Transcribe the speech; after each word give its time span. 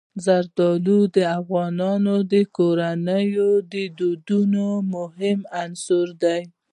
زردالو 0.25 0.99
د 1.15 1.17
افغان 1.39 1.75
کورنیو 2.57 3.51
د 3.71 3.73
دودونو 3.97 4.65
یو 4.75 4.85
مهم 4.93 5.39
عنصر 5.61 6.07
دی. 6.23 6.41